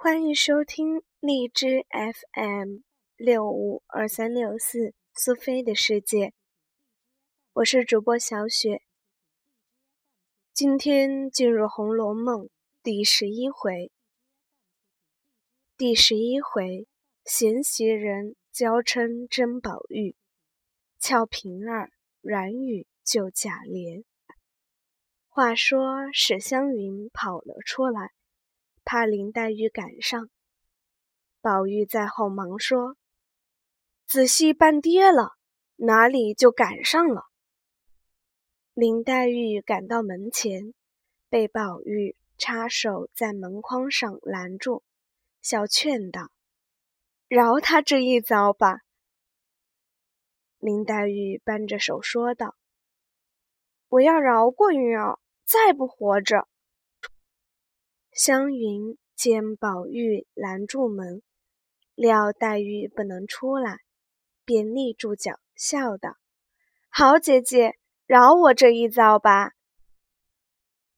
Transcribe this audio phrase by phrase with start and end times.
[0.00, 2.82] 欢迎收听荔枝 FM
[3.16, 6.34] 六五二三六四苏菲的世界，
[7.54, 8.82] 我是主播小雪。
[10.54, 12.44] 今天进入《红楼梦》
[12.80, 13.90] 第十一回。
[15.76, 16.86] 第十一回，
[17.24, 20.14] 贤袭人娇嗔争宝玉，
[21.00, 21.90] 俏平儿
[22.20, 24.04] 软语救贾琏。
[25.26, 28.12] 话说史湘云跑了出来。
[28.90, 30.30] 怕林黛玉赶上，
[31.42, 32.96] 宝玉在后忙说
[34.08, 35.34] ：“仔细扮爹了，
[35.76, 37.26] 哪里就赶上了？”
[38.72, 40.72] 林黛玉赶到门前，
[41.28, 44.82] 被宝玉插手在门框上拦住，
[45.42, 46.30] 笑劝道
[47.28, 48.78] ：“饶他这一遭吧。”
[50.56, 52.56] 林黛玉扳着手说道
[53.90, 56.48] ：“我要饶过云儿，再不活着。”
[58.18, 61.22] 湘云见宝玉拦住门，
[61.94, 63.78] 料黛玉不能出来，
[64.44, 66.16] 便立住脚，笑道
[66.90, 69.52] ：“好姐姐，饶我这一遭吧。”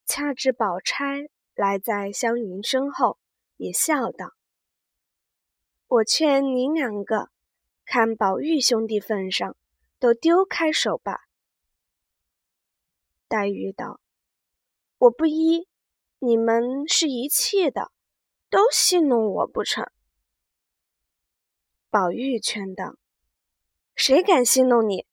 [0.08, 3.18] 恰至宝钗来在湘云身后，
[3.58, 4.32] 也笑道
[5.88, 7.28] ：“我劝你两个，
[7.84, 9.58] 看宝玉兄弟份上，
[9.98, 11.20] 都丢开手吧。”
[13.28, 14.00] 黛玉道
[14.96, 15.68] ：“我不依。”
[16.22, 17.90] 你们是一气的，
[18.50, 19.90] 都戏弄我不成？
[21.88, 22.96] 宝玉劝道
[23.96, 25.06] ：“谁敢戏弄你？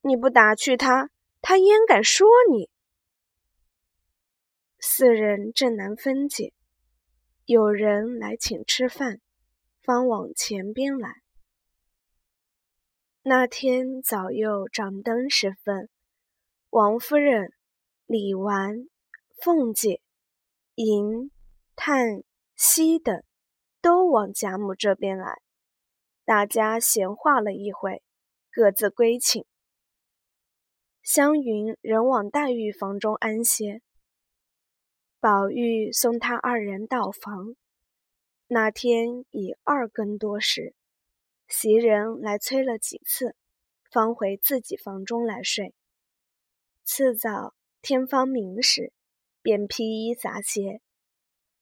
[0.00, 1.10] 你不打趣他，
[1.42, 2.70] 他焉敢说你？”
[4.80, 6.54] 四人正难分解，
[7.44, 9.20] 有人来请吃饭，
[9.82, 11.16] 方往前边来。
[13.20, 15.90] 那天早又掌灯时分，
[16.70, 17.52] 王夫人、
[18.06, 18.88] 李纨、
[19.42, 20.00] 凤姐。
[20.76, 21.30] 银、
[21.74, 22.22] 叹、
[22.54, 23.22] 息等
[23.80, 25.40] 都往贾母这边来，
[26.26, 28.02] 大家闲话了一会，
[28.50, 29.46] 各自归寝。
[31.02, 33.80] 湘云仍往黛玉房中安歇。
[35.18, 37.56] 宝玉送他二人到房。
[38.46, 40.74] 那天已二更多时，
[41.48, 43.34] 袭人来催了几次，
[43.90, 45.74] 方回自己房中来睡。
[46.84, 48.92] 次早天方明时。
[49.46, 50.80] 便披衣洒鞋，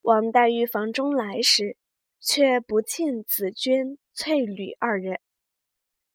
[0.01, 1.77] 往黛玉房中来时，
[2.19, 5.21] 却不见紫鹃、翠缕二人，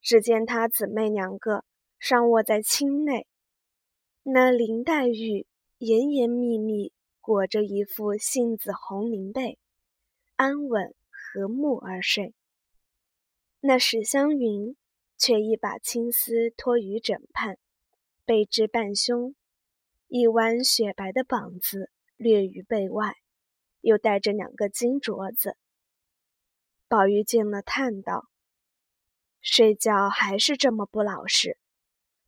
[0.02, 1.63] 只见她姊妹两个
[2.00, 3.28] 尚卧在厅内。
[4.24, 5.46] 那林黛玉
[5.78, 6.91] 严严密密
[7.22, 9.59] 裹着一副杏子红绫被，
[10.38, 12.34] 安稳和睦而睡。
[13.59, 14.75] 那史湘云
[15.19, 17.59] 却一把青丝托于枕畔，
[18.25, 19.36] 背至半胸。
[20.11, 23.13] 一弯雪白的膀子略于背外，
[23.81, 25.55] 又带着两个金镯子。
[26.87, 28.27] 宝玉见了，叹道
[29.39, 31.59] ：“睡觉还是这么不老实，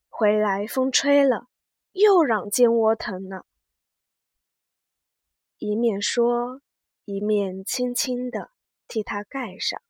[0.10, 1.48] 回来风吹了，
[1.94, 3.46] 又嚷肩窝疼呢。”
[5.58, 6.62] 一面说，
[7.06, 8.52] 一面轻轻的
[8.88, 9.82] 替他盖上。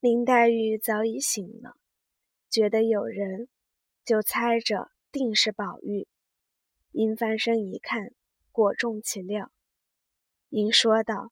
[0.00, 1.76] 林黛玉早已醒了，
[2.50, 3.48] 觉得有人，
[4.04, 6.08] 就猜着定是宝玉。
[6.96, 8.14] 因翻身一看，
[8.52, 9.52] 果中其料。
[10.48, 11.30] 因说道：“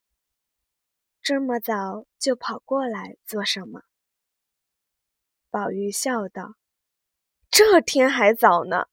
[1.23, 3.81] 这么早就跑过来做什么？”
[5.49, 6.57] 宝玉笑道
[7.49, 8.89] ：“这天还早呢，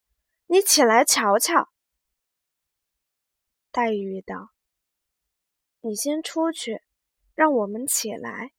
[0.46, 1.70] 你起来瞧瞧。”
[3.70, 4.52] 黛玉道
[5.82, 6.82] ：“你先出去，
[7.36, 8.54] 让我们起来。”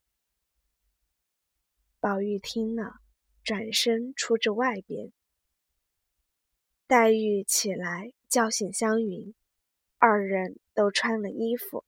[1.99, 2.97] 宝玉听了，
[3.43, 5.15] 转身出至外边。
[6.93, 9.35] 黛玉起来叫醒湘云，
[9.97, 11.87] 二人都穿了衣服。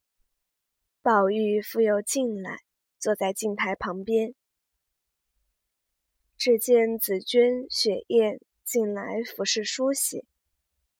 [1.03, 2.61] 宝玉复又进来，
[2.99, 4.35] 坐在镜台旁边。
[6.39, 10.25] 只见紫鹃、雪雁进来服侍梳洗，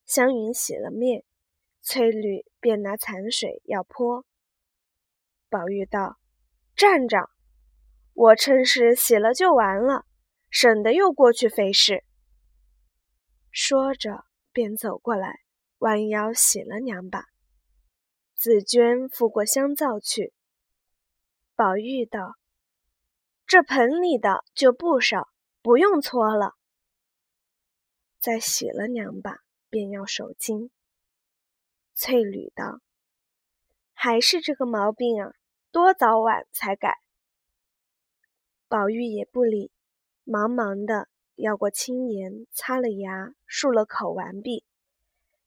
[0.05, 1.23] 湘云洗了面，
[1.81, 4.23] 翠缕便拿残水要泼。
[5.49, 6.19] 宝玉道
[6.77, 7.31] ：“站着，
[8.13, 10.05] 我趁势洗了就完了，
[10.51, 12.03] 省得又过去费事。”
[13.57, 15.39] 说着，便走过来，
[15.77, 17.23] 弯腰洗了两把。
[18.33, 20.33] 紫鹃扶过香皂去。
[21.55, 22.35] 宝玉道
[23.47, 25.29] ：“这盆里的就不少，
[25.61, 26.55] 不用搓了。”
[28.19, 29.37] 再洗了两把，
[29.69, 30.69] 便要手巾。
[31.93, 32.81] 翠缕道
[33.95, 35.31] ：“还是这个毛病啊，
[35.71, 36.97] 多早晚才改。”
[38.67, 39.71] 宝玉也不理，
[40.25, 41.07] 忙忙的。
[41.35, 44.63] 要过青颜，擦了牙，漱了口，完毕。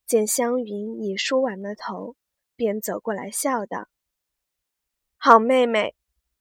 [0.06, 2.16] 见湘云已梳完了头，
[2.56, 3.88] 便走过来笑道
[5.16, 5.94] ：“好妹妹，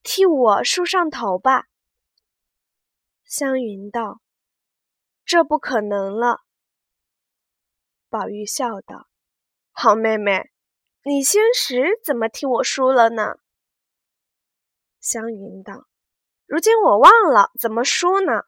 [0.03, 1.65] 替我梳上头吧。
[3.25, 4.21] 湘云道
[5.25, 6.41] ：“这不可能了。”
[8.09, 9.07] 宝玉笑道
[9.71, 10.49] ：“好妹妹，
[11.03, 13.35] 你先时怎么替我梳了呢？”
[15.01, 15.87] 湘云道
[16.47, 18.43] ：“如今我忘了怎么梳呢。”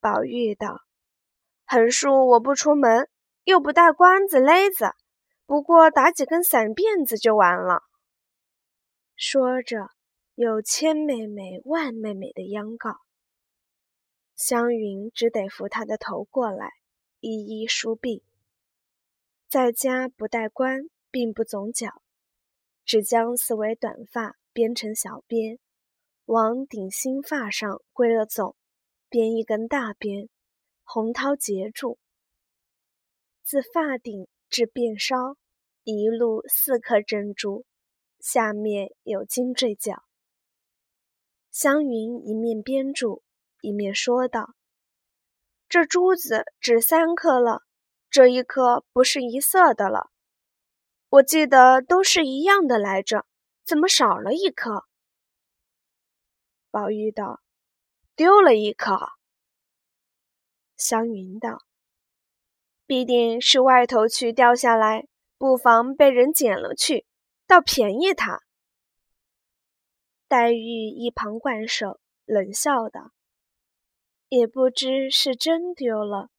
[0.00, 0.82] 宝玉道
[1.66, 3.08] ：“横竖我不出门，
[3.44, 4.90] 又不带关子勒子，
[5.46, 7.82] 不过打几根散辫子就完了。”
[9.16, 9.90] 说着，
[10.34, 12.98] 有千妹妹万妹妹的央告。
[14.34, 16.70] 湘云只得扶她的头过来，
[17.20, 18.22] 一一梳毕。
[19.48, 22.02] 在家不戴冠，并不总角，
[22.84, 25.58] 只将四围短发编成小辫，
[26.26, 28.54] 往顶心发上归了总。
[29.08, 30.28] 编一根大辫，
[30.82, 31.98] 红绦结住，
[33.44, 35.36] 自发顶至辫梢，
[35.84, 37.64] 一路四颗珍珠，
[38.18, 40.02] 下面有金坠角。
[41.52, 43.22] 湘云一面编住，
[43.60, 44.54] 一面说道
[45.68, 47.62] ：“这珠子只三颗了，
[48.10, 50.10] 这一颗不是一色的了。
[51.08, 53.24] 我记得都是一样的来着，
[53.64, 54.84] 怎么少了一颗？”
[56.72, 57.40] 宝玉道。
[58.16, 58.96] 丢了一颗，
[60.74, 61.58] 湘云道
[62.86, 67.04] ：“必定是外头去掉下来，不妨被人捡了去，
[67.46, 68.40] 倒便宜他。”
[70.28, 73.10] 黛玉一旁惯手，冷笑道
[74.30, 76.30] ：“也不知是真丢了，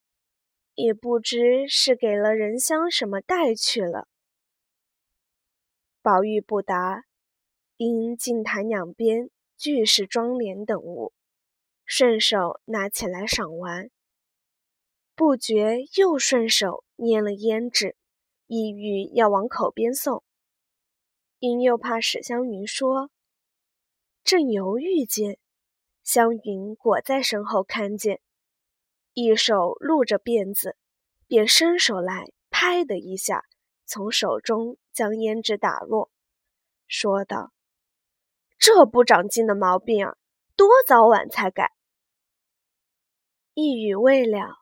[0.74, 4.08] 也不知是给了人香什么带去了。”
[6.02, 7.04] 宝玉不答，
[7.76, 11.14] 因镜台两边俱是妆奁等物。
[11.90, 13.90] 顺手拿起来赏玩，
[15.16, 17.96] 不觉又顺手拈了胭脂，
[18.46, 20.22] 意欲要往口边送，
[21.40, 23.10] 因又怕史湘云说，
[24.22, 25.40] 正犹豫间，
[26.04, 28.20] 湘云裹在身后看见，
[29.14, 30.76] 一手撸着辫子，
[31.26, 33.46] 便伸手来，拍的一下，
[33.86, 36.12] 从手中将胭脂打落，
[36.86, 37.54] 说道
[38.60, 40.18] ：“这不长进的毛病啊，
[40.58, 41.72] 多早晚才改。”
[43.60, 44.56] 一语未了，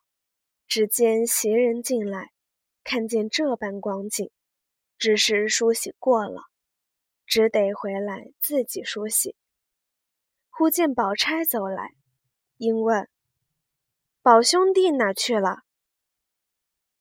[0.67, 2.31] 只见袭人进来，
[2.81, 4.31] 看见这般光景，
[4.97, 6.43] 只是梳洗过了，
[7.25, 9.35] 只得回来自己梳洗。
[10.49, 11.93] 忽见宝钗走来，
[12.55, 13.09] 因问
[14.23, 15.63] ：“宝兄弟哪去了？”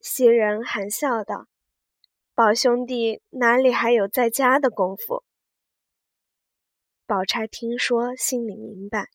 [0.03, 1.47] 袭人含笑道
[2.35, 5.23] ：“宝兄弟哪里还有在家的功夫？”
[7.07, 9.11] 宝钗听说，心里明白，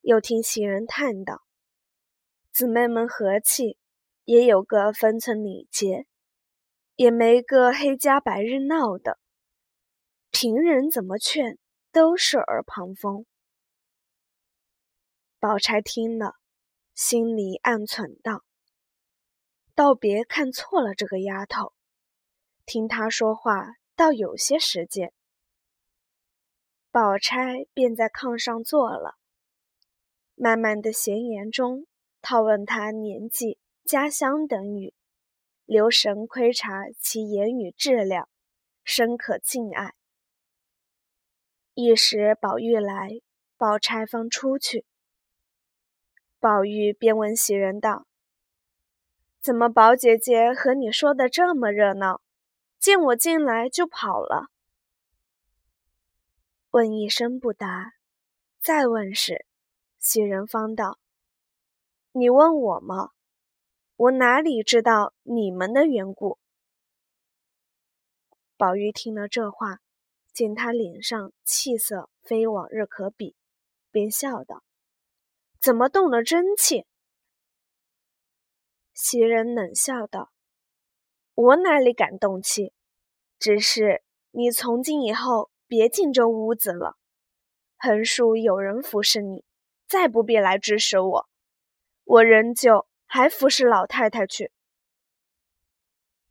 [0.00, 1.44] 又听袭人叹道。
[2.52, 3.78] 姊妹们和气，
[4.24, 6.06] 也有个分寸礼节，
[6.96, 9.18] 也没个黑家白日闹的。
[10.30, 11.58] 平人怎么劝，
[11.92, 13.24] 都是耳旁风。
[15.38, 16.34] 宝钗听了，
[16.94, 18.44] 心里暗忖道
[19.74, 21.72] ：“倒别看错了这个丫头，
[22.66, 25.12] 听她说话，倒有些实践。”
[26.90, 29.16] 宝钗便在炕上坐了，
[30.34, 31.86] 慢慢的闲言中。
[32.22, 34.94] 套问他年纪、家乡等语，
[35.64, 38.28] 留神窥察其言语质量，
[38.84, 39.94] 深可敬爱。
[41.74, 43.20] 一时宝玉来，
[43.56, 44.84] 宝钗方出去。
[46.38, 48.06] 宝玉便问袭人道
[49.40, 52.20] ：“怎么宝姐姐和你说的这么热闹？
[52.78, 54.50] 见我进来就跑了？”
[56.70, 57.94] 问一声不答，
[58.60, 59.46] 再问时，
[59.98, 60.98] 袭人方道。
[62.20, 63.12] 你问我吗？
[63.96, 66.38] 我哪里知道你们的缘故？
[68.58, 69.78] 宝玉听了这话，
[70.30, 73.34] 见他脸上气色非往日可比，
[73.90, 74.62] 便笑道
[75.62, 76.84] ：“怎么动了真气？”
[78.92, 80.30] 袭人冷笑道
[81.32, 82.74] ：“我哪里敢动气？
[83.38, 86.98] 只是你从今以后别进这屋子了，
[87.78, 89.42] 横竖有人服侍你，
[89.88, 91.26] 再不必来指使我。”
[92.10, 94.50] 我仍旧还服侍老太太去。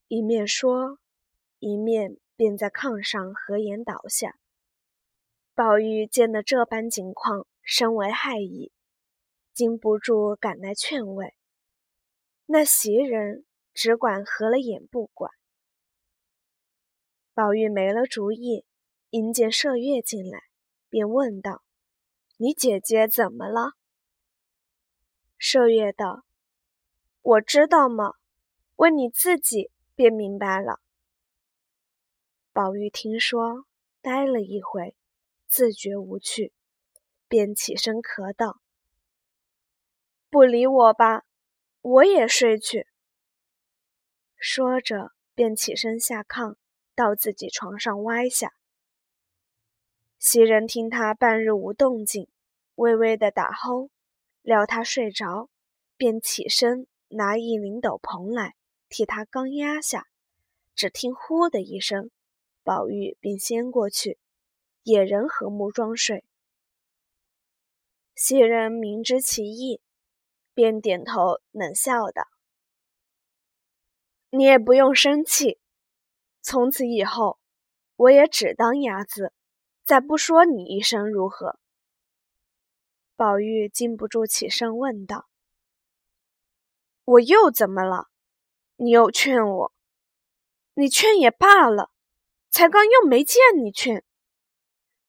[0.09, 0.99] 一面说，
[1.59, 4.37] 一面便在炕上合眼倒下。
[5.55, 8.73] 宝玉见了这般景况，深为害意，
[9.53, 11.33] 禁不住赶来劝慰。
[12.45, 15.31] 那袭人只管合了眼不管。
[17.33, 18.65] 宝玉没了主意，
[19.11, 20.43] 迎见麝月进来，
[20.89, 21.63] 便问道
[22.35, 23.75] ：“你姐姐怎么了？”
[25.39, 26.25] 麝月道
[27.23, 28.15] ：“我知道吗？
[28.75, 30.81] 问你自己便明白了。”
[32.51, 33.65] 宝玉听说，
[34.01, 34.97] 呆了一回，
[35.47, 36.51] 自觉无趣，
[37.29, 38.59] 便起身咳道
[40.29, 41.23] ：“不理我吧，
[41.79, 42.87] 我也睡去。”
[44.35, 46.57] 说着，便起身下炕，
[46.93, 48.51] 到自己床上歪下。
[50.17, 52.27] 袭人听他半日无动静，
[52.75, 53.89] 微微的打齁，
[54.49, 55.47] 料他睡着，
[55.95, 58.55] 便起身拿一领斗篷来
[58.89, 60.07] 替他刚压下。
[60.73, 62.09] 只听“呼”的一声，
[62.63, 64.17] 宝玉便先过去，
[64.81, 66.25] 也仍和睦装睡。
[68.15, 69.81] 袭人明知其意，
[70.55, 72.23] 便点头冷笑道
[74.31, 75.59] ：“你也不用生气，
[76.41, 77.37] 从此以后，
[77.97, 79.31] 我也只当鸭子，
[79.85, 81.59] 再不说你一声，如何？”
[83.19, 85.27] 宝玉禁不住起身问道
[87.03, 88.07] ：“我又怎么了？
[88.77, 89.73] 你又劝我？”
[90.75, 91.91] 你劝也罢了，
[92.49, 94.05] 才刚又没见你劝。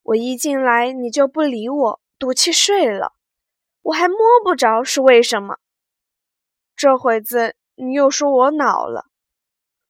[0.03, 3.15] 我一进来你就不理我，赌气睡了，
[3.83, 5.59] 我还摸不着是为什么。
[6.75, 9.07] 这会子你又说我恼了，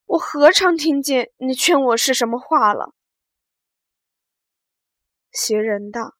[0.05, 2.93] 我何尝听见你劝我是什么话了？
[5.31, 6.13] 袭人道：“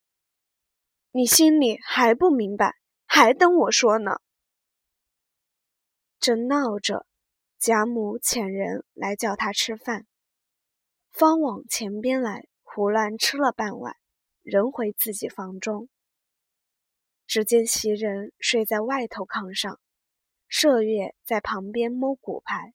[1.12, 2.74] 你心里还不明白，
[3.06, 4.16] 还等我说呢。”
[6.18, 7.06] 正闹着。
[7.58, 10.04] 贾母遣人来叫他吃饭，
[11.12, 13.94] 方往前边来，胡乱吃了半碗，
[14.42, 15.88] 仍回自己房中。
[17.24, 19.78] 只见袭人睡在外头炕上，
[20.50, 22.74] 麝月在旁边摸骨牌。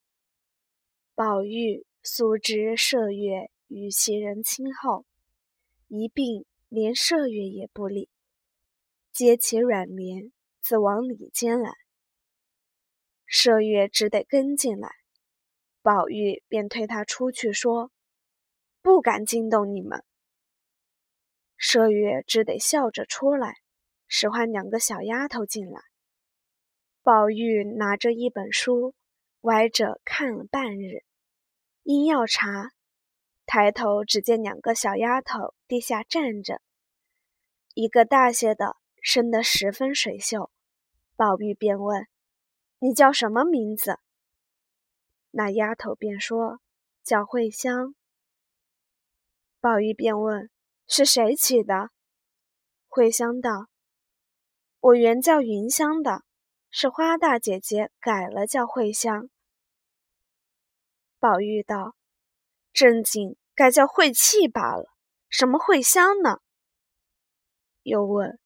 [1.13, 5.05] 宝玉素知麝月与袭人亲厚，
[5.89, 8.09] 一并连麝月也不理，
[9.17, 10.31] 揭起软帘，
[10.61, 11.73] 自往里间来。
[13.27, 14.91] 麝月只得跟进来，
[15.81, 17.89] 宝玉便推他出去，说
[18.83, 20.03] ：“不敢惊动你们。”
[21.57, 23.55] 麝月只得笑着出来，
[24.07, 25.81] 使唤两个小丫头进来。
[27.01, 28.93] 宝玉拿着一本书，
[29.41, 31.03] 歪着看了半日，
[31.81, 32.69] 因要查，
[33.47, 36.61] 抬头只见两个小丫头地下站着，
[37.73, 38.77] 一个大些的，
[39.09, 40.51] 生得十分水秀。
[41.15, 42.09] 宝玉便问。
[42.79, 44.01] 你叫什么名字？
[45.31, 46.59] 那丫头便说
[47.05, 47.95] ：“叫慧香。”
[49.61, 50.49] 宝玉便问
[50.87, 51.89] ：“是谁起的？”
[52.85, 53.69] 慧香道
[54.81, 56.23] ：“我原叫云香的，
[56.69, 59.29] 是花大姐姐改了叫慧香。”
[61.17, 61.95] 宝玉道
[62.73, 64.93] ：“正经该叫慧气罢了，
[65.29, 66.41] 什么慧香呢？”
[67.83, 68.37] 又问：“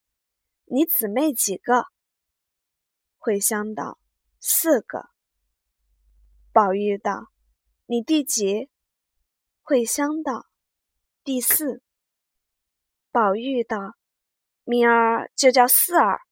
[0.74, 1.84] 你姊妹几个？”
[3.20, 3.98] 慧香道。
[4.40, 5.10] 四个。
[6.50, 7.28] 宝玉道
[7.84, 8.70] ：“你第几？”
[9.60, 10.46] 慧香道
[11.22, 11.82] ：“第四。”
[13.12, 13.96] 宝玉道
[14.64, 16.22] ：“明儿就叫四儿，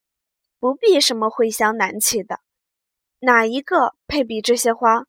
[0.59, 2.41] 不必什么慧香难起的。
[3.19, 5.07] 哪一个配比这些花？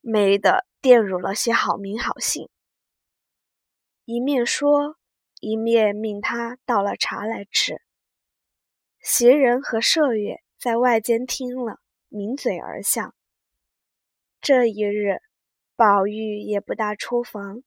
[0.00, 2.48] 没得玷辱了些好名好姓。”
[4.06, 4.96] 一面说，
[5.40, 7.82] 一面命他倒了茶来吃。
[9.00, 11.80] 袭人和麝月在外间听了。
[12.12, 13.14] 抿嘴而笑。
[14.40, 15.20] 这一日，
[15.76, 17.62] 宝玉也不大出房，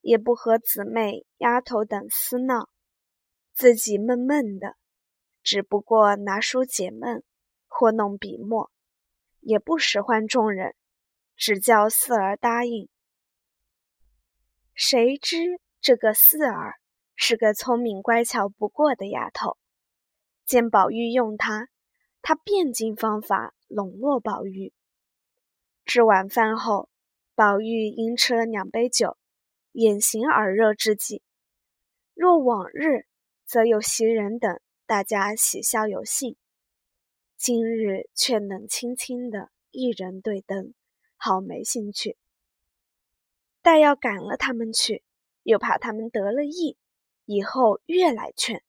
[0.00, 2.68] 也不和姊妹、丫头等厮闹，
[3.52, 4.76] 自己闷闷的，
[5.42, 7.24] 只不过拿书解闷，
[7.66, 8.70] 或弄笔墨，
[9.40, 10.76] 也不使唤众人，
[11.34, 12.88] 只叫四儿答应。
[14.74, 16.76] 谁知这个四儿
[17.16, 19.58] 是个聪明乖巧不过的丫头，
[20.52, 21.70] 见宝玉用她，
[22.20, 23.54] 她便尽方法。
[23.68, 24.74] 笼络宝玉。
[25.86, 26.90] 至晚饭后，
[27.34, 29.16] 宝玉因吃了两杯酒，
[29.72, 31.22] 眼形耳热之际，
[32.12, 33.06] 若往日，
[33.46, 36.34] 则有袭人等大家喜笑有兴；
[37.38, 40.74] 今日却冷清清的，一人对灯，
[41.16, 42.18] 好没兴趣。
[43.62, 45.02] 待要赶了他们去，
[45.44, 46.76] 又怕他们得了意，
[47.24, 48.62] 以后越来劝。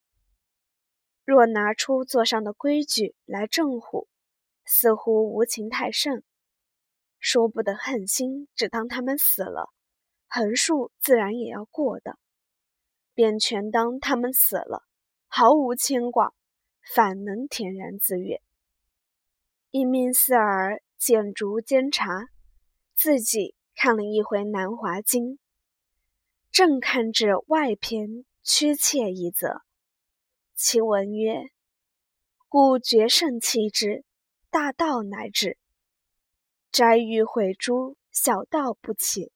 [1.24, 4.08] 若拿出座上的规矩来正乎。
[4.66, 6.24] 似乎无情太甚，
[7.20, 9.74] 说不得狠心，只当他们死了，
[10.30, 12.18] 横竖自然也要过的，
[13.14, 14.84] 便全当他们死了，
[15.28, 16.34] 毫无牵挂，
[16.96, 18.42] 反能恬然自悦。
[19.70, 22.30] 一命四儿捡竹煎茶，
[22.96, 25.32] 自己看了一回《南华经》，
[26.52, 29.62] 正看至外篇屈妾一则，
[30.56, 31.50] 其文曰
[32.50, 34.04] ：“故绝圣弃之。”
[34.54, 35.58] 大道乃至，
[36.72, 39.32] 摘玉毁珠，小道不起；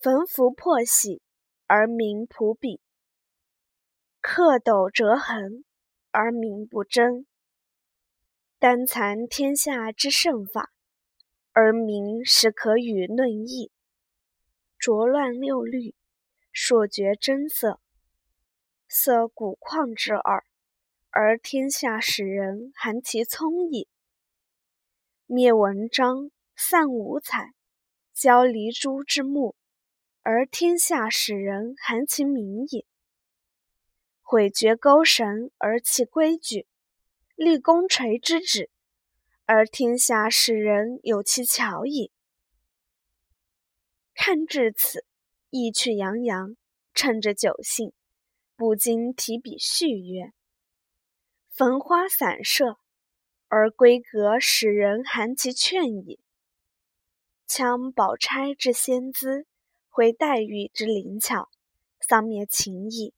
[0.00, 1.22] 焚符破玺，
[1.68, 2.80] 而民不比；
[4.20, 5.64] 克斗折痕，
[6.10, 7.26] 而民不争。
[8.58, 10.72] 单残天下之圣法，
[11.52, 13.70] 而民始可与论议；
[14.76, 15.94] 浊乱六律，
[16.52, 17.80] 朔绝真色，
[18.90, 20.44] 色古旷之耳，
[21.10, 23.86] 而天下使人含其聪矣。
[25.26, 27.52] 灭文章，散五彩，
[28.14, 29.54] 交离珠之目，
[30.22, 32.86] 而天下使人含其明也；
[34.22, 36.66] 毁绝钩绳而弃规矩。
[37.36, 38.70] 立功垂之旨，
[39.44, 42.10] 而天下使人有其巧矣。
[44.14, 45.04] 看至此，
[45.50, 46.56] 意趣洋洋，
[46.94, 47.92] 趁着酒兴，
[48.58, 50.32] 不禁提笔续曰
[51.54, 52.76] ：“焚花散射，
[53.46, 56.18] 而闺阁使人含其劝矣。
[57.48, 59.46] 羌宝钗之仙姿，
[59.88, 61.48] 会黛玉之灵巧，
[62.00, 63.14] 丧灭情意，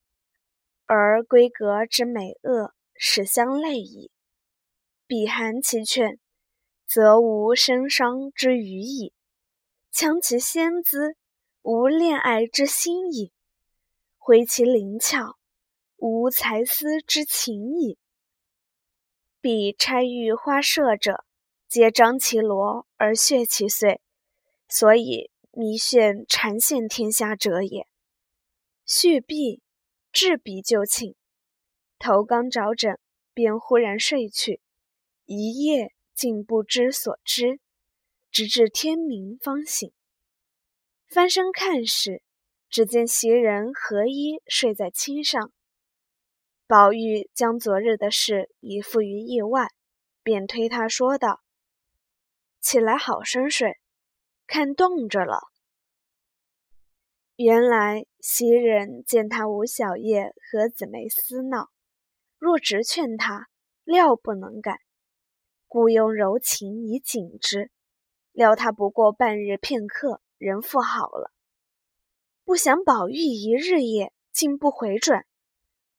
[0.85, 4.11] 而闺阁之美恶。”始相类矣。
[5.07, 6.21] 彼含其劝，
[6.87, 9.15] 则无生伤之余矣；
[9.91, 11.17] 羌其仙姿，
[11.63, 13.33] 无恋爱之心矣；
[14.23, 15.39] 挥其灵巧，
[15.97, 17.99] 无才思之情矣。
[19.41, 21.25] 彼钗玉花射者，
[21.67, 24.03] 皆张其罗而血其碎，
[24.69, 27.89] 所以弥眩缠陷天下者也。
[28.85, 29.63] 续毕，
[30.13, 31.17] 置笔就寝。
[31.99, 33.01] 头刚着枕，
[33.33, 34.61] 便忽然睡去，
[35.25, 37.59] 一夜竟不知所知，
[38.31, 39.91] 直至天明方醒。
[41.09, 42.23] 翻身看时，
[42.71, 45.53] 只见袭人合衣睡在衾上。
[46.69, 49.67] 宝玉将昨日的事已付于意外，
[50.23, 51.41] 便推他说道
[52.63, 53.77] ：“起来好生睡，
[54.47, 55.41] 看冻着了。”
[57.35, 61.71] 原来袭人见他吴小夜和姊妹厮闹。
[62.39, 63.49] 若直劝他，
[63.83, 64.79] 料不能改，
[65.67, 67.71] 故用柔情以警之。
[68.31, 71.33] 料他不过半日片刻，人复好了。
[72.51, 75.25] 不想宝玉一日夜竟不回转，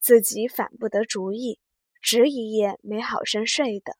[0.02, 1.62] 自己反不得主意，
[2.02, 3.96] 只一夜没好生睡的。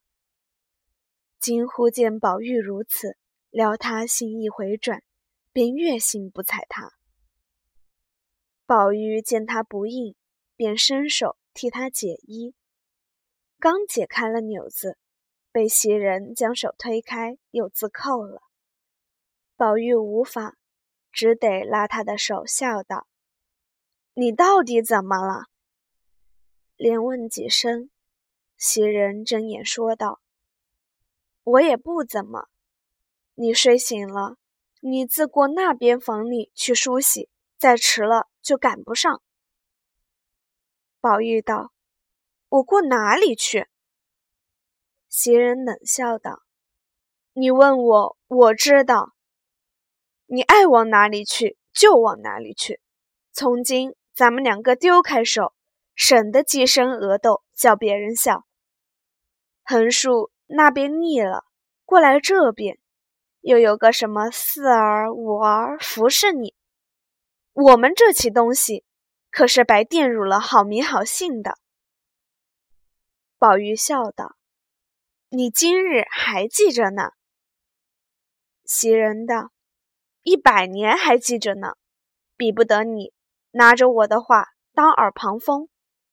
[1.40, 3.16] 今忽见宝玉如此，
[3.52, 5.02] 料他心意回转，
[5.54, 6.92] 便越心不睬他。
[8.66, 10.18] 宝玉见他不应，
[10.58, 11.38] 便伸手。
[11.54, 12.54] 替他解衣，
[13.60, 14.98] 刚解开了纽子，
[15.54, 18.42] 被袭人将手推开，又自扣了。
[19.56, 20.58] 宝玉无法，
[21.12, 23.08] 只得拉他的手，笑道
[24.14, 25.46] ：“你到底怎么了？”
[26.78, 27.90] 连问几声，
[28.58, 30.20] 袭人睁眼说道
[31.44, 32.48] ：“我也不怎么。
[33.36, 34.38] 你睡醒了，
[34.80, 39.22] 你自过那边房里去梳洗，再迟了就赶不上。”
[41.00, 41.72] 宝玉道
[42.50, 43.68] ：“我过哪里去？”
[45.10, 46.42] 袭人冷笑道
[47.34, 49.14] ：“你问我，我知道。
[50.34, 52.80] 你爱往哪里去就往哪里去。
[53.34, 55.54] 从今咱们两个丢开手，
[55.94, 58.46] 省得鸡生鹅斗，叫别人笑。
[59.64, 61.44] 横竖那边腻了，
[61.84, 62.80] 过来这边，
[63.42, 66.56] 又有个什么四儿五儿服侍你。
[67.52, 68.86] 我们这起东西。”
[69.32, 71.58] 可是白玷辱了好名好姓的。
[73.38, 74.36] 宝玉笑道
[75.32, 77.12] ：“你今日还记着呢。”
[78.68, 79.52] 袭人道
[80.24, 81.74] ：“一百年还记着呢，
[82.38, 83.12] 比不得你
[83.52, 85.68] 拿着我的话当耳旁风，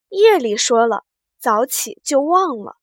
[0.08, 1.04] 夜里说了，
[1.38, 2.76] 早起就忘了。”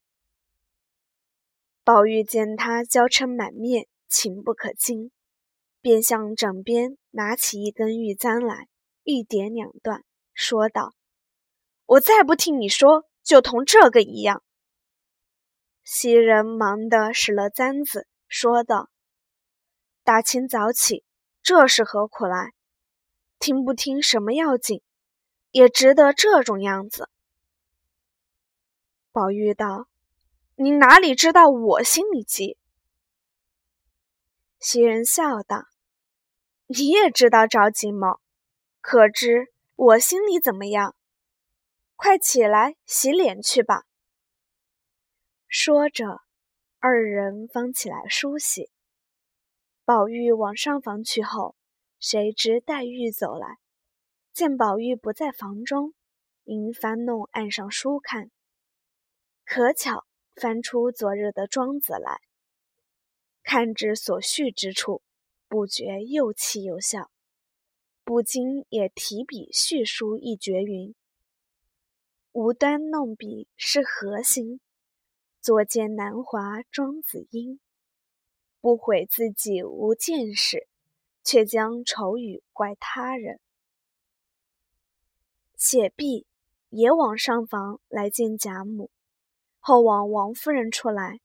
[1.84, 5.12] 宝玉见他娇嗔满面，情不可禁，
[5.82, 8.68] 便向枕边拿起一根玉簪来，
[9.04, 10.04] 一点两断。
[10.34, 10.94] 说道
[11.86, 14.44] ：“我再不听你说，就同这个一样。”
[15.84, 18.90] 袭人忙的使了簪子，说道
[20.04, 21.04] ：“大清早起，
[21.46, 22.54] 这是何苦来？
[23.38, 24.82] 听不听什么要紧，
[25.52, 27.08] 也值得这种样子。”
[29.14, 29.88] 宝玉道
[30.58, 32.58] ：“你哪里知道我心里急？”
[34.60, 35.66] 袭人笑道
[36.66, 38.18] ：“你也知道着急吗？
[38.82, 40.96] 可知？”我心里怎么样？
[41.96, 43.84] 快起来洗脸去吧。
[45.48, 46.22] 说着，
[46.80, 48.72] 二人方起来梳洗。
[49.86, 51.56] 宝玉往上房去后，
[52.00, 53.60] 谁知黛玉走来，
[54.34, 55.94] 见宝玉不在房中，
[56.44, 58.32] 因翻弄案上书看，
[59.46, 62.20] 可巧翻出昨日的庄子来，
[63.44, 65.04] 看至所叙之处，
[65.48, 67.12] 不觉又气又笑。
[68.04, 70.96] 不禁也提笔续书一绝云
[72.34, 74.60] ：“无端弄笔是何心？
[75.42, 77.60] 作见南华庄子音。
[78.66, 80.68] 不悔自己无见识，
[81.24, 83.40] 却将丑语怪他人。”
[85.56, 86.26] 写毕，
[86.70, 88.90] 也往上房来见贾母，
[89.60, 91.20] 后往王夫人处来。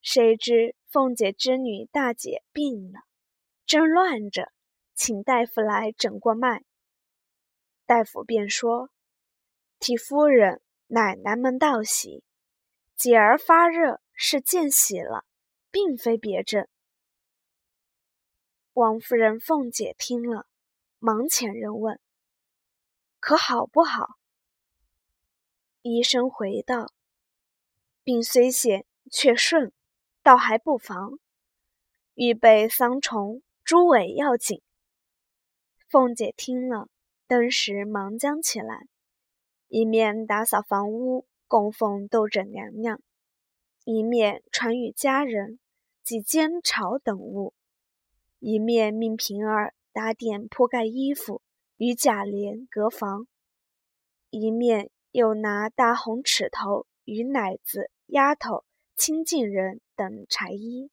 [0.00, 3.00] 谁知凤姐之女大姐病了，
[3.66, 4.52] 正乱着。
[4.94, 6.62] 请大夫来诊过脉，
[7.84, 8.90] 大夫便说
[9.80, 12.22] ：“替夫人、奶奶们道喜，
[12.94, 15.24] 姐儿发热是见喜了，
[15.72, 16.68] 并非别症。”
[18.74, 20.46] 王夫人、凤姐听了，
[20.98, 21.98] 忙遣人问
[23.18, 24.18] ：“可好不好？”
[25.82, 26.92] 医生回道
[28.04, 29.72] ：“病虽险，却顺，
[30.22, 31.18] 倒还不妨。
[32.14, 34.62] 预备桑虫、猪尾要紧。”
[35.88, 36.88] 凤姐听了，
[37.26, 38.86] 登时忙将起来，
[39.68, 42.96] 一面打扫房屋，供奉斗枕娘娘；
[43.84, 45.58] 一面传与家人
[46.02, 47.54] 及煎炒等物；
[48.38, 51.42] 一面命平儿打点铺盖衣服，
[51.76, 53.26] 与贾琏隔房；
[54.30, 58.64] 一面又拿大红尺头与奶子、丫头、
[58.96, 60.90] 亲近人等裁衣；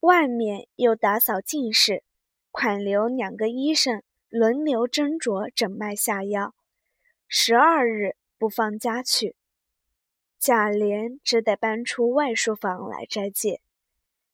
[0.00, 2.04] 外面又打扫净室。
[2.50, 6.56] 款留两个医生轮流斟酌诊脉下药，
[7.28, 9.36] 十二日不放家去。
[10.40, 13.60] 贾琏只得搬出外书房来斋戒，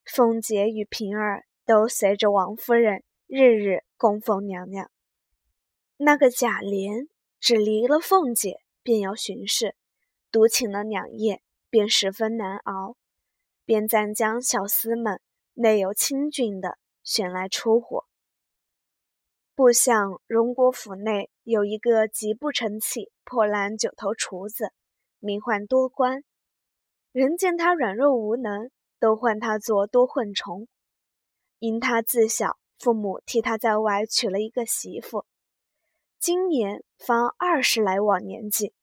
[0.04, 4.90] 凤姐与平儿都随着王夫人日日供奉娘娘。
[5.96, 7.08] 那个贾琏
[7.40, 9.74] 只离了凤姐，便要巡视，
[10.30, 11.40] 独请了两夜，
[11.70, 12.96] 便十分难熬，
[13.64, 15.22] 便暂将小厮们
[15.54, 18.04] 内有清俊的选来出火。
[19.54, 24.72] 不想荣国府内有一个极不成器、破烂九头厨子，
[25.24, 26.22] 名唤多官。
[27.12, 30.68] 人见他软弱无能，都唤他做多混虫。
[31.58, 35.24] 因他自小父母替他在外娶了一个媳妇，
[36.20, 38.74] 今年方二十来往年纪，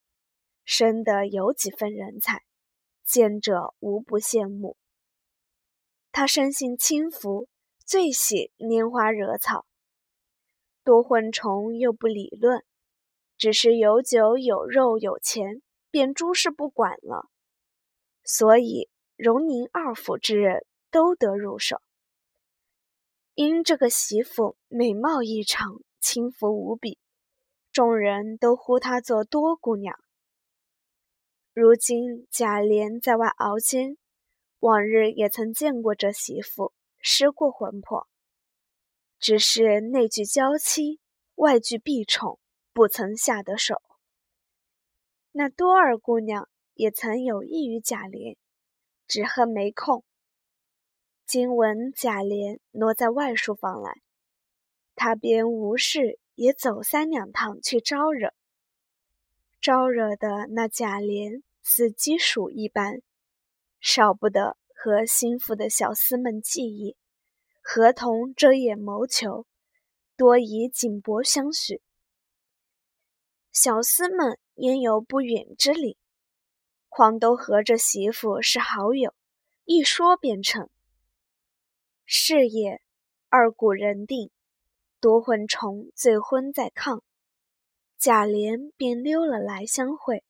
[0.64, 2.42] 生得有几分人才，
[3.04, 4.76] 见者无不羡慕。
[6.10, 7.46] 他生性轻浮，
[7.86, 9.64] 最喜拈花惹草。
[10.82, 12.64] 多混虫又不理论，
[13.38, 17.28] 只是有酒有肉有钱，便诸事不管了。
[18.24, 21.80] 所以荣宁二府之人都得入手。
[23.34, 26.98] 因这个媳妇美貌异常，轻浮无比，
[27.70, 29.98] 众人都呼她做多姑娘。
[31.54, 33.96] 如今贾琏在外熬煎，
[34.58, 38.08] 往日也曾见过这媳妇，失过魂魄。
[39.18, 41.00] 只是内具娇妻，
[41.36, 42.38] 外具婢宠，
[42.72, 43.82] 不曾下得手。
[45.34, 48.36] 那多尔姑娘也曾有意于贾琏，
[49.08, 50.04] 只恨没空。
[51.26, 54.02] 今闻贾琏挪在外书房来，
[54.94, 58.34] 他便无事也走三两趟去招惹。
[59.58, 63.00] 招惹的那贾琏似鸡鼠一般，
[63.80, 66.96] 少不得和心腹的小厮们计议。
[67.62, 69.46] 合同遮掩谋求，
[70.16, 71.80] 多以锦帛相许。
[73.50, 75.98] 小厮们焉有不允之理？
[76.88, 79.12] 况都和这媳妇是好友，
[79.64, 80.70] 一说便成。
[82.04, 82.80] 是也，
[83.28, 84.30] 二鼓人定，
[85.00, 87.00] 夺魂虫醉昏在炕，
[87.98, 90.22] 贾琏便溜了来相会。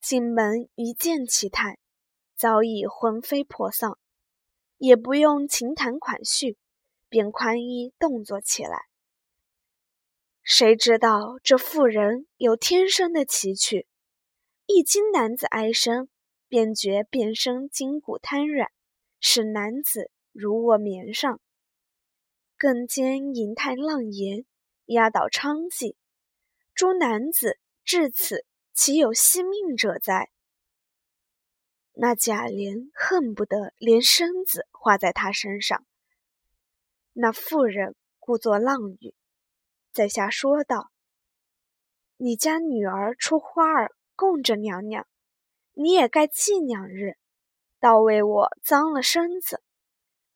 [0.00, 1.76] 进门一见其态，
[2.36, 3.98] 早已魂飞魄丧。
[4.78, 6.56] 也不用情谈款叙，
[7.10, 8.86] 便宽衣动作起来。
[10.48, 13.88] 谁知道这妇人有天生的奇趣，
[14.66, 16.08] 一经男子哀声，
[16.46, 18.70] 便觉遍身筋骨瘫软，
[19.18, 21.40] 使男子如卧棉上。
[22.56, 24.44] 更兼银泰浪言，
[24.84, 25.96] 压倒娼妓，
[26.72, 30.30] 诸男子至此岂有惜命者哉？
[31.94, 35.84] 那贾琏恨不得连身子画在他身上。
[37.14, 39.15] 那妇人故作浪语，
[39.96, 40.90] 在下说道
[42.18, 45.06] ：“你家女儿出花儿供着娘娘，
[45.72, 47.16] 你也该祭两日，
[47.80, 49.62] 倒为我脏了身子，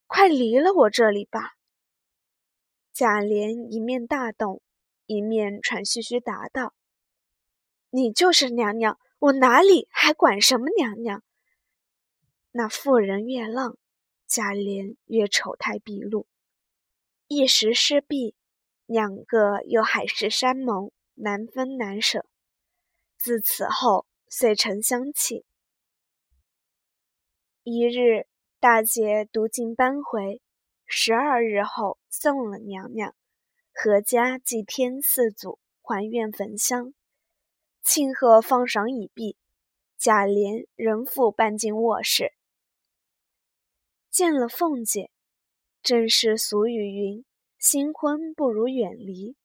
[0.07, 1.57] 快离了我这里吧。”
[2.94, 4.62] 贾琏一面大动，
[5.05, 6.73] 一面喘吁吁答道
[7.90, 11.23] ：“你就是娘娘，我哪里还管什么娘娘？”
[12.53, 13.77] 那妇人越浪，
[14.27, 16.27] 贾琏越丑态毕露。
[17.27, 18.35] 一时失臂，
[18.90, 22.26] 两个又海誓山盟，难分难舍。
[23.16, 25.44] 自此后，遂成相弃。
[27.62, 28.26] 一日，
[28.59, 30.42] 大姐独进搬回，
[30.87, 33.14] 十二日后送了娘娘，
[33.72, 36.92] 阖家祭天四祖，还愿焚香，
[37.85, 39.37] 庆贺放赏已毕。
[39.96, 42.33] 贾琏仍复搬进卧室，
[44.11, 45.12] 见了凤姐，
[45.81, 47.24] 正是俗语云
[47.61, 49.37] ：“新婚不如远离”，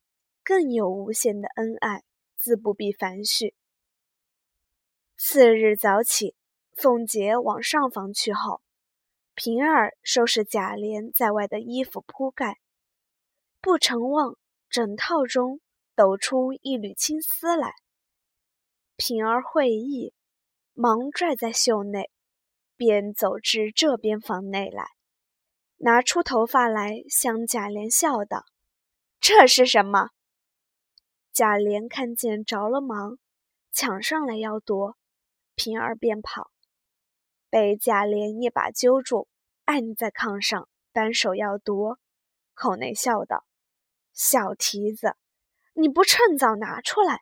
[0.44, 2.04] 更有无限的恩爱，
[2.38, 3.54] 自不必烦絮。
[5.18, 6.34] 次日早起，
[6.74, 8.62] 凤姐往上房去后，
[9.36, 12.60] 平儿收拾贾琏在外的衣服铺盖，
[13.62, 14.38] 不成望
[14.70, 15.60] 枕套中
[15.94, 17.74] 抖出一缕青丝来。
[18.96, 20.14] 平儿会意。
[20.78, 22.12] 忙拽在袖内，
[22.76, 24.90] 便走至这边房内来，
[25.86, 28.44] 拿出头发来向贾琏笑道
[29.22, 30.10] ：“这是什么？”
[31.32, 33.20] 贾琏看见着了忙，
[33.72, 34.98] 抢上来要夺，
[35.54, 36.50] 平儿便跑，
[37.52, 39.28] 被贾琏一把揪住，
[39.66, 42.00] 按在炕上，单手要夺，
[42.56, 43.46] 口内笑道
[44.12, 45.16] ：“小蹄子，
[45.74, 47.22] 你不趁早拿出来，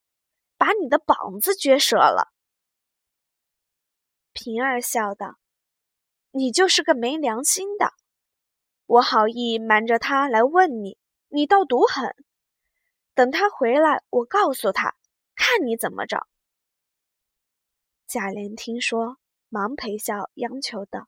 [0.58, 2.32] 把你的膀子撅折了。”
[4.32, 5.36] 平儿笑道
[6.32, 7.94] ：“你就是个没良心的！
[8.94, 12.16] 我好意瞒着他来问你，你倒毒狠。
[13.16, 14.96] 等他回来，我告诉他，
[15.34, 16.28] 看你怎么着。”
[18.06, 19.18] 贾琏听说，
[19.50, 21.08] 忙陪笑央求道：“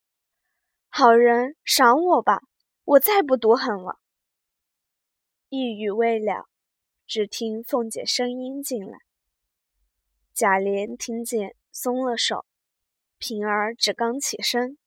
[0.89, 2.41] 好人赏我吧，
[2.86, 4.00] 我再不毒狠了。”
[5.50, 6.48] 一语未了，
[7.06, 8.98] 只听凤姐声音进来。
[10.34, 12.48] 贾琏听见，松了手。
[13.19, 14.80] 平儿只刚起身，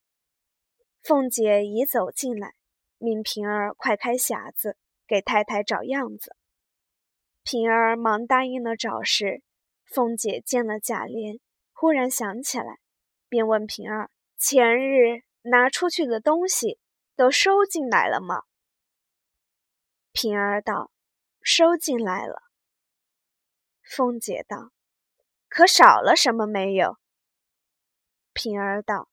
[1.00, 2.54] 凤姐已走进来，
[2.98, 6.37] 命平儿快开匣子，给太太找样子。
[7.42, 9.42] 平儿忙答应了找时，
[9.87, 11.40] 凤姐见了贾琏，
[11.72, 12.78] 忽然想起来，
[13.28, 16.78] 便问平儿：“前日拿出去的东西
[17.16, 18.42] 都收进来了吗？”
[20.12, 20.90] 平儿道
[21.40, 22.42] ：“收进来了。”
[23.82, 24.72] 凤姐道
[25.48, 26.98] ：“可少了什么没有？”
[28.34, 29.08] 平儿道：“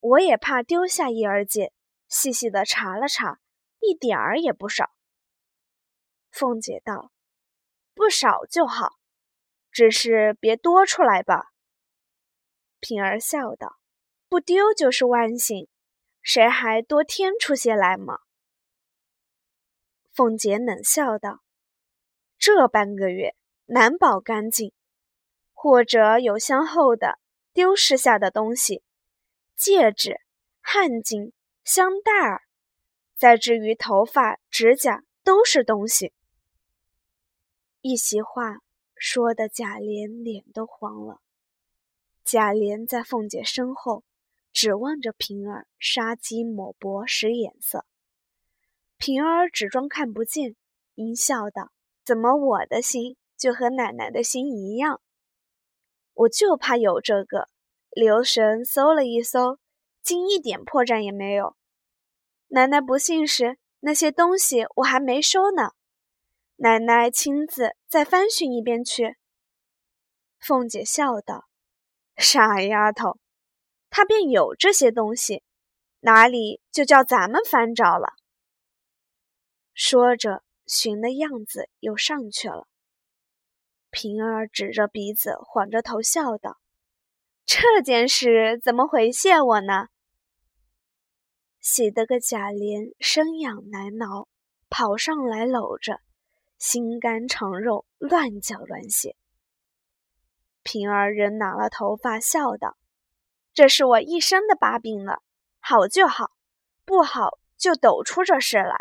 [0.00, 1.72] 我也怕丢下一二件，
[2.08, 3.38] 细细的查了查，
[3.80, 4.90] 一点儿也不少。”
[6.30, 7.12] 凤姐道
[7.94, 8.96] ：“不少就好，
[9.70, 11.52] 只是别多出来吧。”
[12.80, 13.76] 平儿笑道
[14.28, 15.68] ：“不丢就是万幸，
[16.22, 18.18] 谁还多添出些来吗？”
[20.12, 21.42] 凤姐冷笑道
[22.38, 23.34] ：“这半个月
[23.66, 24.72] 难保干净，
[25.52, 27.18] 或者有相后的。”
[27.56, 28.82] 丢失下的东西，
[29.54, 30.20] 戒指、
[30.60, 31.32] 汗巾、
[31.66, 32.42] 香袋儿，
[33.16, 36.12] 再至于头发、指甲，都是东西。
[37.80, 38.58] 一席话
[38.94, 41.20] 说的贾琏脸都黄了。
[42.24, 44.04] 贾琏在凤姐身后，
[44.52, 47.84] 指望着平儿，杀鸡抹脖使眼色。
[48.96, 50.54] 平儿只装看不见，
[50.94, 51.72] 阴笑道
[52.06, 55.00] ：“怎么我的心就和奶奶的心一样？”
[56.14, 57.48] 我就怕有这个，
[57.90, 59.58] 留神搜了一搜，
[60.00, 61.55] 竟一点破绽也没有。
[62.48, 65.72] 奶奶不信时，那些东西我还没收呢。
[66.56, 69.16] 奶奶亲自再翻寻一遍去。
[70.38, 71.46] 凤姐笑道
[72.16, 73.18] ：“傻丫头，
[73.90, 75.42] 他便有这些东西，
[76.00, 78.14] 哪里就叫咱们翻找了？”
[79.74, 82.66] 说着，寻的样子又上去了。
[83.90, 86.58] 平儿指着鼻子，晃着头笑道
[87.44, 89.88] ：“这件事怎么回谢我呢？”
[91.68, 94.28] 喜得个贾琏生痒难挠，
[94.70, 96.00] 跑上来搂着，
[96.58, 99.16] 心肝肠肉乱叫乱写。
[100.62, 102.76] 平儿仍拿了头发，笑道
[103.52, 105.24] ：“这是我一生的把柄了，
[105.58, 106.30] 好就好，
[106.84, 108.76] 不好就抖出这事来。”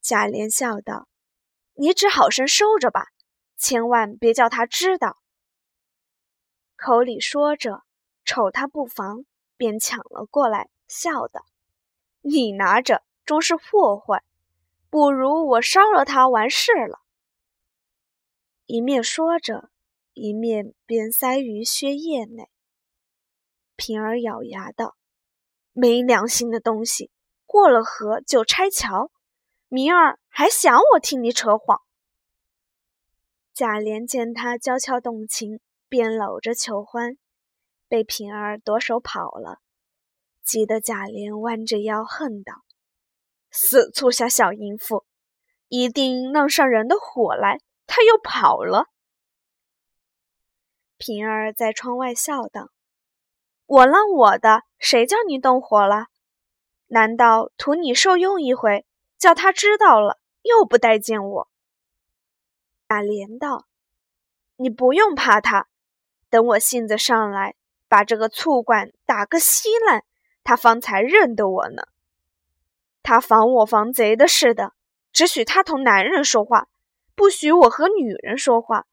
[0.00, 1.08] 贾琏笑道。
[1.74, 3.08] 你只好生收着吧，
[3.58, 5.18] 千万别叫他知道。
[6.74, 7.82] 口里说着，
[8.24, 9.26] 瞅他不防，
[9.58, 11.44] 便抢了过来，笑道
[12.22, 14.22] ：“你拿着终是祸患，
[14.90, 17.00] 不如我烧了它完事了。”
[18.66, 19.70] 一面说着，
[20.14, 22.50] 一面便塞于靴叶内。
[23.76, 24.96] 平儿咬牙道
[25.72, 27.10] ：“没良心的东西，
[27.44, 29.10] 过了河就拆桥。”
[29.68, 31.82] 明儿还想我替你扯谎。
[33.52, 37.18] 贾琏见他娇俏动情，便搂着求欢，
[37.88, 39.60] 被平儿夺手跑了，
[40.46, 42.62] 急得贾琏弯着腰恨道
[43.50, 45.04] ：“死粗下小淫妇，
[45.66, 47.60] 一定弄上人的火来。
[47.88, 48.86] 他又跑了。
[50.96, 52.70] 平儿在窗外笑道
[53.66, 56.06] ：“我浪我的，谁叫你动火了？
[56.86, 58.86] 难道图你受用一回，
[59.18, 61.48] 叫他知道了，又不待见我？”
[62.88, 63.66] 贾琏道
[64.56, 65.66] ：“你不用怕他，
[66.30, 67.56] 等我性子上来，
[67.88, 70.04] 把这个醋罐打个稀烂，
[70.46, 71.82] 他方才认得我呢。
[73.02, 74.74] 他防我防贼的似的，
[75.12, 76.68] 只许他同男人说话。”
[77.16, 78.86] 不许我和女人说话，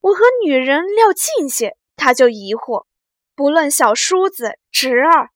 [0.00, 2.86] 我和女人撂近些，他就疑惑。
[3.34, 5.30] 不论小叔子、侄儿，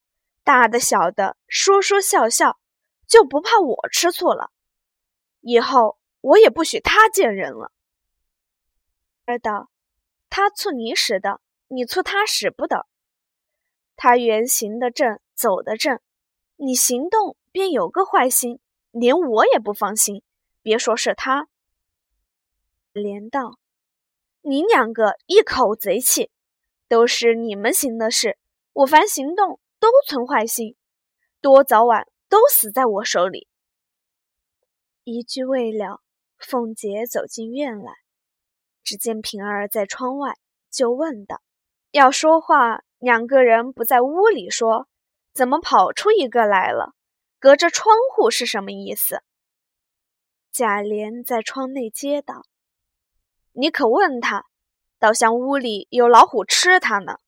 [0.45, 2.61] 大的小的，说说笑笑，
[3.09, 4.53] 就不怕我吃醋了。
[5.41, 7.73] 以后我也不许他见人了。
[9.27, 9.69] 儿道，
[10.31, 12.87] 他醋你使的，你醋他使不得。
[13.97, 15.99] 他原行得正，走得正，
[16.55, 18.61] 你行动便有个坏心，
[18.93, 20.23] 连我也不放心。
[20.63, 21.49] 别说是他。
[22.93, 23.59] 连道
[24.43, 26.31] ：“你两个一口贼气，
[26.87, 28.39] 都是你们行的事。
[28.73, 30.77] 我凡行动都存坏心，
[31.41, 33.49] 多早晚都死在我手里。”
[35.03, 36.01] 一句未了，
[36.39, 37.93] 凤姐走进院来，
[38.85, 40.37] 只见平儿在窗外，
[40.71, 41.43] 就问道
[41.91, 44.87] ：“要说话，两个人不在屋里说，
[45.33, 46.95] 怎么跑出一个来了？
[47.39, 49.23] 隔着窗户是什么意思？”
[50.53, 52.47] 贾琏在窗内接道。
[53.53, 54.47] 你可问他，
[54.99, 57.19] 倒像屋里有老虎吃他呢。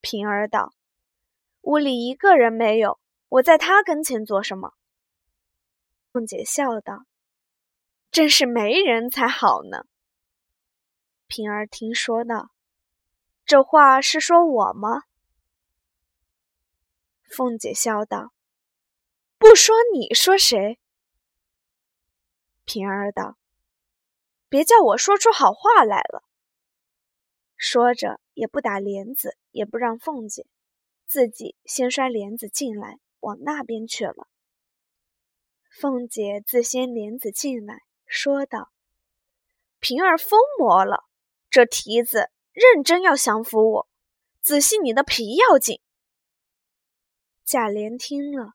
[0.00, 0.72] 平儿道
[1.62, 4.72] ：“屋里一个人没有，我在他跟前做什么？”
[6.12, 7.04] 凤姐笑道
[8.12, 9.84] ：“正是没人才好呢。”
[11.26, 12.50] 平儿听说道
[13.46, 15.02] ：“这话是说我吗？”
[17.34, 18.32] 凤姐笑道
[19.38, 20.78] ：“不说你说谁？”
[22.64, 23.36] 平儿道。
[24.48, 26.22] 别叫我说出好话来了。
[27.56, 30.46] 说着，也不打帘子，也不让凤姐，
[31.08, 34.28] 自己先摔帘子进来，往那边去了。
[35.68, 38.70] 凤姐自掀帘子进来，说道
[39.80, 41.02] ：“平儿疯魔了，
[41.50, 43.88] 这蹄子认真要降服我，
[44.40, 45.80] 仔细你的皮要紧。”
[47.44, 48.54] 贾琏听了，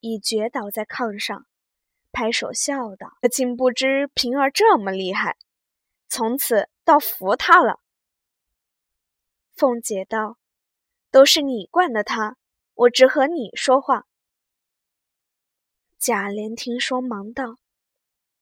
[0.00, 1.46] 已绝倒在炕上。
[2.10, 5.36] 拍手笑道：“竟不知平儿这么厉害，
[6.08, 7.80] 从此倒服他了。”
[9.54, 10.36] 凤姐道
[11.12, 12.36] ：“都是你惯的他，
[12.74, 14.06] 我只和你说话。”
[15.98, 17.58] 贾琏听说，忙道：“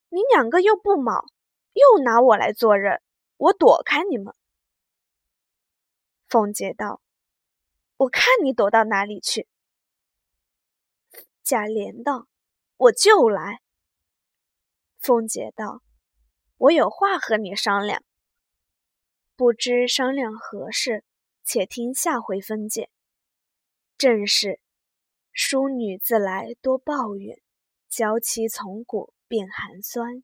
[0.08, 1.26] 你两个又不卯，
[1.74, 3.02] 又拿我来做人，
[3.36, 4.34] 我躲开你们。”
[6.28, 7.02] 凤姐道
[7.98, 9.46] ：“我看你躲到哪里去。”
[11.42, 12.26] 贾琏道
[12.76, 13.60] ：“我就来。”
[14.98, 15.82] 凤姐道
[16.56, 18.02] ：“我有话和你商量，
[19.36, 21.04] 不知商量何事，
[21.44, 22.88] 且听下回分解。”
[23.98, 24.60] 正是
[25.32, 27.40] ：“淑女自来多抱怨，
[27.88, 30.22] 娇妻从古便寒酸。”